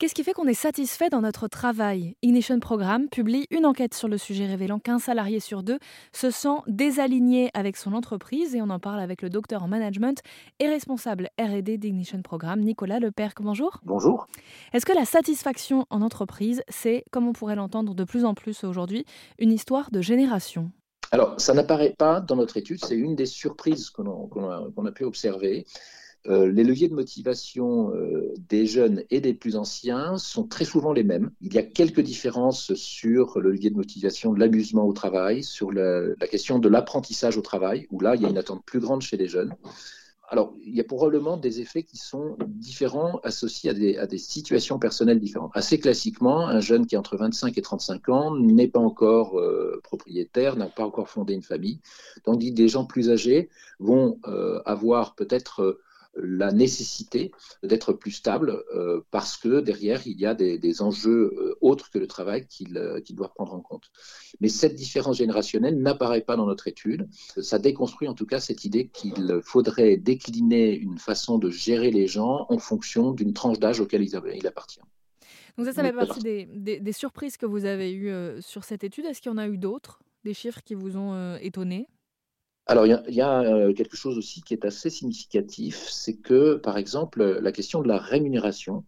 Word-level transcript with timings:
Qu'est-ce 0.00 0.14
qui 0.14 0.24
fait 0.24 0.32
qu'on 0.32 0.46
est 0.46 0.54
satisfait 0.54 1.10
dans 1.10 1.20
notre 1.20 1.46
travail? 1.46 2.16
Ignition 2.22 2.58
Programme 2.58 3.10
publie 3.10 3.46
une 3.50 3.66
enquête 3.66 3.92
sur 3.92 4.08
le 4.08 4.16
sujet 4.16 4.46
révélant 4.46 4.78
qu'un 4.78 4.98
salarié 4.98 5.40
sur 5.40 5.62
deux 5.62 5.78
se 6.14 6.30
sent 6.30 6.56
désaligné 6.66 7.50
avec 7.52 7.76
son 7.76 7.92
entreprise 7.92 8.54
et 8.54 8.62
on 8.62 8.70
en 8.70 8.78
parle 8.78 9.00
avec 9.00 9.20
le 9.20 9.28
docteur 9.28 9.62
en 9.62 9.68
management 9.68 10.22
et 10.58 10.68
responsable 10.68 11.28
R&D 11.38 11.76
d'Ignition 11.76 12.22
Programme, 12.22 12.60
Nicolas 12.60 12.98
Leperc. 12.98 13.42
Bonjour. 13.42 13.78
Bonjour. 13.84 14.26
Est-ce 14.72 14.86
que 14.86 14.94
la 14.94 15.04
satisfaction 15.04 15.84
en 15.90 16.00
entreprise, 16.00 16.62
c'est, 16.70 17.04
comme 17.10 17.28
on 17.28 17.34
pourrait 17.34 17.56
l'entendre 17.56 17.94
de 17.94 18.04
plus 18.04 18.24
en 18.24 18.32
plus 18.32 18.64
aujourd'hui, 18.64 19.04
une 19.38 19.52
histoire 19.52 19.90
de 19.90 20.00
génération? 20.00 20.70
Alors, 21.12 21.38
ça 21.38 21.52
n'apparaît 21.52 21.94
pas 21.98 22.22
dans 22.22 22.36
notre 22.36 22.56
étude, 22.56 22.82
c'est 22.82 22.96
une 22.96 23.16
des 23.16 23.26
surprises 23.26 23.90
qu'on 23.90 24.86
a, 24.86 24.92
pu 24.92 25.04
observer. 25.04 25.66
Euh, 26.28 26.52
les 26.52 26.64
leviers 26.64 26.88
de 26.88 26.94
motivation 26.94 27.94
euh, 27.94 28.34
des 28.48 28.66
jeunes 28.66 29.02
et 29.10 29.20
des 29.20 29.32
plus 29.32 29.56
anciens 29.56 30.18
sont 30.18 30.46
très 30.46 30.66
souvent 30.66 30.92
les 30.92 31.02
mêmes. 31.02 31.30
Il 31.40 31.54
y 31.54 31.58
a 31.58 31.62
quelques 31.62 32.02
différences 32.02 32.74
sur 32.74 33.40
le 33.40 33.50
levier 33.50 33.70
de 33.70 33.76
motivation 33.76 34.34
de 34.34 34.38
l'amusement 34.38 34.84
au 34.84 34.92
travail, 34.92 35.42
sur 35.42 35.72
la, 35.72 36.14
question 36.30 36.58
de 36.58 36.68
l'apprentissage 36.68 37.38
au 37.38 37.42
travail, 37.42 37.86
où 37.90 38.00
là, 38.00 38.16
il 38.16 38.22
y 38.22 38.26
a 38.26 38.28
une 38.28 38.38
attente 38.38 38.64
plus 38.66 38.80
grande 38.80 39.00
chez 39.00 39.16
les 39.16 39.28
jeunes. 39.28 39.54
Alors, 40.28 40.54
il 40.64 40.76
y 40.76 40.80
a 40.80 40.84
probablement 40.84 41.36
des 41.36 41.60
effets 41.60 41.82
qui 41.82 41.96
sont 41.96 42.36
différents 42.46 43.18
associés 43.24 43.98
à 43.98 44.06
des, 44.06 44.18
situations 44.18 44.78
personnelles 44.78 45.18
différentes. 45.18 45.50
Assez 45.54 45.80
classiquement, 45.80 46.46
un 46.46 46.60
jeune 46.60 46.86
qui 46.86 46.94
est 46.94 46.98
entre 46.98 47.16
25 47.16 47.56
et 47.56 47.62
35 47.62 48.08
ans 48.10 48.36
n'est 48.36 48.68
pas 48.68 48.78
encore 48.78 49.40
euh, 49.40 49.80
propriétaire, 49.82 50.54
n'a 50.56 50.68
pas 50.68 50.84
encore 50.84 51.08
fondé 51.08 51.32
une 51.32 51.42
famille, 51.42 51.80
tandis 52.24 52.52
des 52.52 52.68
gens 52.68 52.84
plus 52.84 53.10
âgés 53.10 53.48
vont 53.80 54.20
avoir 54.66 55.14
peut-être 55.14 55.80
la 56.14 56.52
nécessité 56.52 57.30
d'être 57.62 57.92
plus 57.92 58.10
stable 58.10 58.64
euh, 58.74 59.00
parce 59.10 59.36
que 59.36 59.60
derrière, 59.60 60.06
il 60.06 60.18
y 60.20 60.26
a 60.26 60.34
des, 60.34 60.82
enjeux 60.82 61.32
euh, 61.36 61.56
autres 61.60 61.90
que 61.90 61.98
le 61.98 62.06
travail 62.06 62.46
euh, 62.76 63.00
qu'il 63.00 63.16
doit 63.16 63.32
prendre 63.32 63.54
en 63.54 63.60
compte. 63.60 63.90
Mais 64.40 64.48
cette 64.48 64.74
différence 64.74 65.18
générationnelle 65.18 65.80
n'apparaît 65.80 66.22
pas 66.22 66.36
dans 66.36 66.46
notre 66.46 66.68
étude. 66.68 67.08
Ça 67.40 67.58
déconstruit 67.58 68.08
en 68.08 68.14
tout 68.14 68.26
cas 68.26 68.40
cette 68.40 68.64
idée 68.64 68.88
qu'il 68.88 69.40
faudrait 69.44 69.96
décliner 69.96 70.74
une 70.74 70.98
façon 70.98 71.38
de 71.38 71.50
gérer 71.50 71.90
les 71.90 72.06
gens 72.06 72.46
en 72.48 72.58
fonction 72.58 73.12
d'une 73.12 73.32
tranche 73.32 73.58
d'âge 73.58 73.80
auquel 73.80 74.02
il 74.02 74.46
appartient. 74.46 74.80
Donc 75.56 75.66
ça, 75.66 75.72
ça 75.72 75.82
fait 75.82 75.92
partie 75.92 76.20
des, 76.22 76.92
surprises 76.92 77.36
que 77.36 77.46
vous 77.46 77.64
avez 77.64 77.92
eues 77.92 78.40
sur 78.40 78.64
cette 78.64 78.84
étude. 78.84 79.04
Est-ce 79.04 79.20
qu'il 79.20 79.30
y 79.30 79.34
en 79.34 79.38
a 79.38 79.48
eu 79.48 79.58
d'autres, 79.58 80.00
des 80.24 80.32
chiffres 80.32 80.62
qui 80.64 80.74
vous 80.74 80.96
ont 80.96 81.36
étonné 81.36 81.88
alors, 82.70 82.86
il 82.86 83.14
y, 83.14 83.20
a, 83.20 83.40
euh, 83.40 83.72
quelque 83.72 83.96
chose 83.96 84.16
aussi 84.16 84.42
qui 84.42 84.54
est 84.54 84.64
assez 84.64 84.90
significatif, 84.90 85.88
c'est 85.90 86.14
que, 86.14 86.54
par 86.54 86.78
exemple, 86.78 87.20
la 87.42 87.50
question 87.50 87.82
de 87.82 87.88
la 87.88 87.98
rémunération 87.98 88.84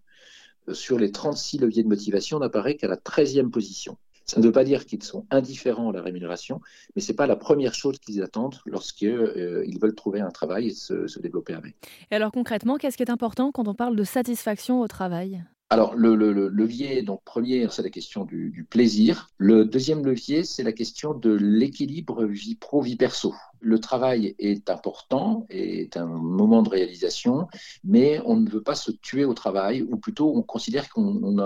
euh, 0.69 0.73
sur 0.73 1.01
les 1.01 1.11
36 1.11 1.59
leviers 1.59 1.83
de 1.83 1.89
motivation 1.89 2.39
n'apparaît 2.39 2.77
qu'à 2.77 2.87
la 2.87 2.95
13e 2.95 3.51
position. 3.51 3.97
Ça 4.25 4.39
ne 4.39 4.47
veut 4.47 4.53
pas 4.53 4.63
dire 4.63 4.87
qu'ils 4.87 5.03
sont 5.03 5.27
indifférents 5.33 5.91
à 5.91 5.95
la 5.95 6.01
rémunération, 6.01 6.61
mais 6.95 7.03
ce 7.03 7.11
n'est 7.11 7.17
pas 7.17 7.27
la 7.27 7.35
première 7.35 7.75
chose 7.75 7.99
qu'ils 7.99 8.23
attendent 8.23 8.61
lorsqu'ils 8.67 9.09
euh, 9.09 9.67
veulent 9.81 9.97
trouver 9.97 10.21
un 10.21 10.31
travail 10.31 10.69
et 10.69 10.75
se, 10.75 11.09
se 11.09 11.19
développer 11.19 11.55
avec. 11.55 11.75
Et 12.13 12.15
alors 12.15 12.31
concrètement, 12.31 12.77
qu'est-ce 12.77 12.97
qui 12.97 13.03
est 13.03 13.11
important 13.11 13.51
quand 13.51 13.67
on 13.67 13.75
parle 13.75 13.97
de 13.97 14.05
satisfaction 14.05 14.81
au 14.81 14.87
travail? 14.87 15.43
Alors, 15.73 15.95
le, 15.95 16.15
levier, 16.49 17.01
donc 17.01 17.25
premier, 17.25 17.67
c'est 17.71 17.83
la 17.83 17.89
question 17.89 18.27
du, 18.27 18.67
plaisir. 18.69 19.31
Le 19.39 19.65
deuxième 19.65 20.05
levier, 20.05 20.45
c'est 20.45 20.63
la 20.63 20.73
question 20.73 21.15
de 21.15 21.31
l'équilibre 21.31 22.27
vie 22.27 22.57
pro-vie 22.57 22.97
perso. 22.97 23.35
Le 23.65 23.79
travail 23.79 24.35
est 24.41 24.69
important, 24.71 25.47
est 25.49 25.97
un 25.97 26.07
moment 26.07 26.63
de 26.63 26.69
réalisation, 26.69 27.47
mais 27.85 28.21
on 28.25 28.35
ne 28.35 28.51
veut 28.51 28.63
pas 28.63 28.75
se 28.75 28.91
tuer 28.91 29.25
au 29.25 29.35
travail, 29.35 29.83
ou 29.83 29.97
plutôt 29.99 30.37
on 30.37 30.43
considère 30.43 30.89
qu'on 30.89 31.37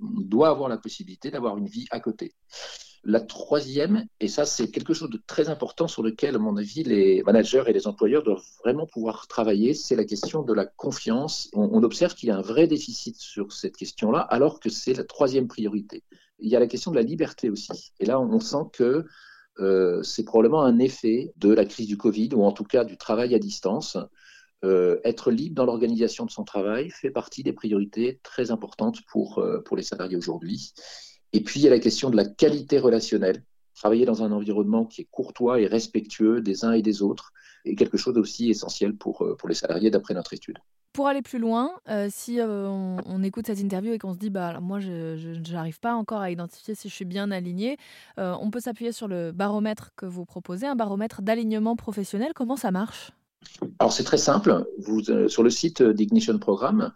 doit 0.00 0.48
avoir 0.48 0.68
la 0.68 0.76
possibilité 0.76 1.32
d'avoir 1.32 1.58
une 1.58 1.66
vie 1.66 1.86
à 1.90 1.98
côté. 1.98 2.34
La 3.02 3.20
troisième, 3.20 4.06
et 4.20 4.28
ça 4.28 4.44
c'est 4.44 4.70
quelque 4.70 4.94
chose 4.94 5.10
de 5.10 5.20
très 5.26 5.48
important 5.48 5.88
sur 5.88 6.04
lequel, 6.04 6.36
à 6.36 6.38
mon 6.38 6.56
avis, 6.56 6.84
les 6.84 7.20
managers 7.24 7.64
et 7.66 7.72
les 7.72 7.88
employeurs 7.88 8.22
doivent 8.22 8.46
vraiment 8.64 8.86
pouvoir 8.86 9.26
travailler, 9.26 9.74
c'est 9.74 9.96
la 9.96 10.04
question 10.04 10.42
de 10.42 10.52
la 10.52 10.66
confiance. 10.66 11.48
On, 11.52 11.82
observe 11.82 12.14
qu'il 12.14 12.28
y 12.28 12.32
a 12.32 12.36
un 12.36 12.42
vrai 12.42 12.68
déficit 12.68 13.16
sur 13.16 13.52
cette 13.52 13.76
question-là, 13.76 14.20
alors 14.20 14.60
que 14.60 14.70
c'est 14.70 14.94
la 14.94 15.04
troisième 15.04 15.48
priorité. 15.48 16.04
Il 16.38 16.48
y 16.48 16.54
a 16.54 16.60
la 16.60 16.68
question 16.68 16.92
de 16.92 16.96
la 16.96 17.02
liberté 17.02 17.50
aussi. 17.50 17.92
Et 17.98 18.06
là, 18.06 18.20
on 18.20 18.38
sent 18.38 18.70
que 18.72 19.04
euh, 19.58 20.02
c'est 20.02 20.24
probablement 20.24 20.62
un 20.62 20.78
effet 20.78 21.32
de 21.36 21.52
la 21.52 21.64
crise 21.64 21.86
du 21.86 21.96
Covid, 21.96 22.30
ou 22.34 22.44
en 22.44 22.52
tout 22.52 22.64
cas 22.64 22.84
du 22.84 22.96
travail 22.96 23.34
à 23.34 23.38
distance. 23.38 23.96
Euh, 24.64 24.98
être 25.04 25.30
libre 25.30 25.54
dans 25.54 25.66
l'organisation 25.66 26.24
de 26.24 26.30
son 26.30 26.44
travail 26.44 26.90
fait 26.90 27.10
partie 27.10 27.42
des 27.42 27.52
priorités 27.52 28.20
très 28.22 28.50
importantes 28.50 29.00
pour, 29.10 29.38
euh, 29.38 29.60
pour 29.60 29.76
les 29.76 29.82
salariés 29.82 30.16
aujourd'hui. 30.16 30.72
Et 31.32 31.42
puis, 31.42 31.60
il 31.60 31.64
y 31.64 31.66
a 31.66 31.70
la 31.70 31.78
question 31.78 32.10
de 32.10 32.16
la 32.16 32.24
qualité 32.24 32.78
relationnelle. 32.78 33.44
Travailler 33.74 34.06
dans 34.06 34.22
un 34.22 34.32
environnement 34.32 34.86
qui 34.86 35.02
est 35.02 35.08
courtois 35.10 35.60
et 35.60 35.66
respectueux 35.66 36.40
des 36.40 36.64
uns 36.64 36.72
et 36.72 36.82
des 36.82 37.02
autres 37.02 37.32
est 37.66 37.74
quelque 37.74 37.98
chose 37.98 38.14
d'aussi 38.14 38.48
essentiel 38.48 38.96
pour 38.96 39.36
les 39.46 39.54
salariés 39.54 39.90
d'après 39.90 40.14
notre 40.14 40.32
étude. 40.32 40.58
Pour 40.96 41.08
aller 41.08 41.20
plus 41.20 41.38
loin, 41.38 41.72
euh, 41.90 42.08
si 42.10 42.40
euh, 42.40 42.66
on, 43.04 43.22
écoute 43.22 43.48
cette 43.48 43.60
interview 43.60 43.92
et 43.92 43.98
qu'on 43.98 44.14
se 44.14 44.18
dit 44.18 44.30
bah 44.30 44.60
moi 44.62 44.80
je 44.80 45.52
n'arrive 45.52 45.78
pas 45.78 45.92
encore 45.92 46.22
à 46.22 46.30
identifier 46.30 46.74
si 46.74 46.88
je 46.88 46.94
suis 46.94 47.04
bien 47.04 47.30
aligné, 47.30 47.76
on 48.16 48.50
peut 48.50 48.60
s'appuyer 48.60 48.92
sur 48.92 49.06
le 49.06 49.30
baromètre 49.30 49.90
que 49.94 50.06
vous 50.06 50.24
proposez, 50.24 50.66
un 50.66 50.74
baromètre 50.74 51.20
d'alignement 51.20 51.76
professionnel. 51.76 52.32
Comment 52.34 52.56
ça 52.56 52.70
marche? 52.70 53.10
Alors 53.78 53.92
c'est 53.92 54.04
très 54.04 54.16
simple. 54.16 54.64
Sur 55.28 55.42
le 55.42 55.50
site 55.50 55.82
d'Ignition 55.82 56.38
Programme, 56.38 56.90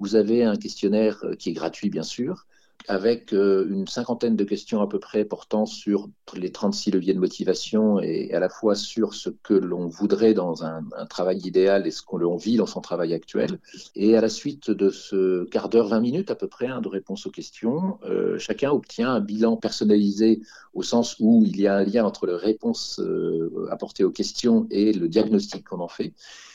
vous 0.00 0.16
avez 0.16 0.42
un 0.42 0.56
questionnaire 0.56 1.24
qui 1.38 1.50
est 1.50 1.52
gratuit 1.52 1.90
bien 1.90 2.02
sûr, 2.02 2.46
avec 2.86 3.32
euh, 3.32 3.66
une 3.70 3.86
cinquantaine 3.86 4.36
de 4.36 4.44
questions 4.44 4.80
à 4.82 4.88
peu 4.88 4.98
près 4.98 5.24
portant 5.24 5.64
sur 5.64 6.08
les 6.34 6.52
36 6.52 6.90
leviers 6.90 7.14
de 7.14 7.18
motivation 7.18 7.98
et 8.00 8.32
à 8.34 8.40
la 8.40 8.48
fois 8.48 8.74
sur 8.74 9.14
ce 9.14 9.30
que 9.30 9.54
l'on 9.54 9.86
voudrait 9.86 10.34
dans 10.34 10.64
un, 10.64 10.82
travail 11.08 11.38
idéal 11.38 11.86
et 11.86 11.90
ce 11.90 12.02
qu'on 12.02 12.36
vit 12.36 12.56
dans 12.56 12.66
son 12.66 12.80
travail 12.80 13.14
actuel. 13.14 13.58
Et 13.94 14.16
à 14.16 14.20
la 14.20 14.28
suite 14.28 14.70
de 14.70 14.90
ce 14.90 15.44
quart 15.44 15.68
d'heure, 15.68 15.88
20 15.88 16.00
minutes 16.00 16.30
à 16.30 16.34
peu 16.34 16.48
près 16.48 16.66
hein, 16.66 16.80
de 16.80 16.88
réponse 16.88 17.26
aux 17.26 17.30
questions, 17.30 17.98
euh, 18.04 18.38
chacun 18.38 18.70
obtient 18.70 19.12
un 19.12 19.20
bilan 19.20 19.56
personnalisé 19.56 20.42
au 20.74 20.82
sens 20.82 21.16
où 21.20 21.44
il 21.46 21.60
y 21.60 21.66
a 21.66 21.76
un 21.76 21.84
lien 21.84 22.04
entre 22.04 22.26
les 22.26 22.34
réponses 22.34 23.00
euh, 23.00 23.68
apportées 23.70 24.04
aux 24.04 24.10
questions 24.10 24.66
et 24.70 24.92
le 24.92 25.08
diagnostic 25.08 25.64
qu'on 25.64 25.80
en 25.80 25.88
fait. 25.88 26.12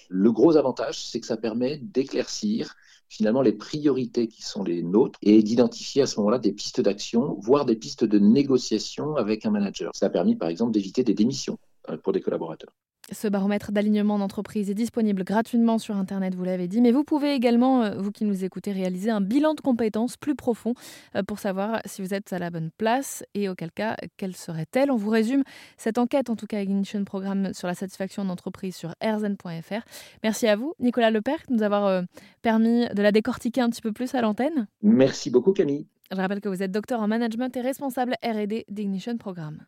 Le 0.10 0.32
gros 0.32 0.58
avantage, 0.58 1.06
c'est 1.06 1.20
que 1.20 1.28
ça 1.28 1.38
permet 1.38 1.78
d'éclaircir 1.78 2.76
finalement 3.10 3.42
les 3.42 3.54
priorités 3.54 4.28
qui 4.28 4.42
sont 4.42 4.64
les 4.64 4.84
nôtres 4.84 5.20
et 5.22 5.42
d'identifier 5.44 6.02
à 6.02 6.08
ce 6.08 6.20
moment-là 6.20 6.40
des 6.40 6.52
pistes 6.52 6.82
d'action, 6.82 7.38
voire 7.40 7.66
des 7.66 7.76
pistes 7.76 8.06
de 8.06 8.20
négociation 8.20 9.16
avec 9.16 9.46
un 9.46 9.52
manager. 9.52 9.92
Ça 9.94 10.08
a 10.08 10.10
permis 10.10 10.36
par 10.36 10.50
exemple 10.50 10.72
d'éviter 10.72 11.04
des 11.04 11.14
démissions 11.14 11.58
euh, 11.90 11.98
pour 11.98 12.14
des 12.14 12.22
collaborateurs. 12.22 12.74
Ce 13.12 13.28
baromètre 13.28 13.72
d'alignement 13.72 14.20
d'entreprise 14.20 14.70
est 14.70 14.76
disponible 14.76 15.24
gratuitement 15.24 15.80
sur 15.80 15.96
Internet, 15.96 16.36
vous 16.36 16.44
l'avez 16.44 16.68
dit, 16.68 16.80
mais 16.80 16.92
vous 16.92 17.04
pouvez 17.04 17.34
également, 17.34 17.82
euh, 17.82 17.98
vous 17.98 18.12
qui 18.12 18.24
nous 18.24 18.44
écoutez, 18.44 18.72
réaliser 18.72 19.10
un 19.10 19.22
bilan 19.22 19.56
de 19.56 19.62
compétences 19.62 20.16
plus 20.16 20.36
profond 20.36 20.74
euh, 21.16 21.24
pour 21.24 21.40
savoir 21.40 21.82
si 21.86 22.04
vous 22.04 22.14
êtes 22.14 22.32
à 22.34 22.40
la 22.40 22.52
bonne 22.52 22.70
place 22.78 23.24
et 23.34 23.50
auquel 23.50 23.72
cas, 23.72 23.96
quelle 24.18 24.36
serait-elle 24.36 24.92
On 24.92 24.96
vous 24.96 25.10
résume 25.10 25.44
cette 25.78 25.98
enquête, 25.98 26.30
en 26.30 26.36
tout 26.36 26.46
cas 26.46 26.62
Ignition 26.62 27.04
Programme 27.04 27.54
sur 27.54 27.68
la 27.68 27.74
satisfaction 27.74 28.26
d'entreprise 28.26 28.76
sur 28.76 28.94
rzn.fr. 29.04 29.84
Merci 30.24 30.48
à 30.48 30.56
vous, 30.56 30.76
Nicolas 30.80 31.10
Lepère, 31.10 31.40
de 31.48 31.56
nous 31.56 31.64
avoir 31.64 31.86
euh, 31.88 32.04
permis 32.44 32.88
de 32.90 33.02
la 33.02 33.12
décortiquer 33.12 33.62
un 33.62 33.70
petit 33.70 33.82
peu 33.82 33.92
plus 33.92 34.14
à 34.14 34.22
l'antenne. 34.22 34.68
Merci 34.84 35.32
beaucoup, 35.32 35.54
Camille. 35.54 35.88
Je 36.12 36.18
rappelle 36.18 36.42
que 36.42 36.50
vous 36.50 36.62
êtes 36.62 36.72
docteur 36.72 37.02
en 37.02 37.08
management 37.08 37.56
et 37.56 37.62
responsable 37.62 38.16
RD 38.24 38.66
d'Ignition 38.70 39.18
Programme. 39.18 39.66